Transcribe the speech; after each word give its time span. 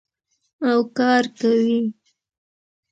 او 0.69 0.79
کار 0.97 1.23
کوي. 1.39 1.79